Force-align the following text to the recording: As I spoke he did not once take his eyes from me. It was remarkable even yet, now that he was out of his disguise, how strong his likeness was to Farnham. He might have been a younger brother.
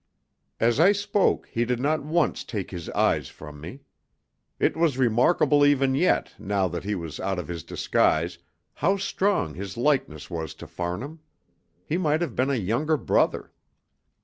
As 0.59 0.79
I 0.79 0.93
spoke 0.93 1.45
he 1.51 1.63
did 1.63 1.79
not 1.79 2.01
once 2.03 2.43
take 2.43 2.71
his 2.71 2.89
eyes 2.89 3.27
from 3.29 3.61
me. 3.61 3.81
It 4.57 4.75
was 4.75 4.97
remarkable 4.97 5.63
even 5.63 5.93
yet, 5.93 6.33
now 6.39 6.67
that 6.69 6.83
he 6.83 6.95
was 6.95 7.19
out 7.19 7.37
of 7.37 7.47
his 7.47 7.63
disguise, 7.63 8.39
how 8.73 8.97
strong 8.97 9.53
his 9.53 9.77
likeness 9.77 10.27
was 10.27 10.55
to 10.55 10.65
Farnham. 10.65 11.19
He 11.85 11.99
might 11.99 12.21
have 12.21 12.35
been 12.35 12.49
a 12.49 12.55
younger 12.55 12.97
brother. 12.97 13.51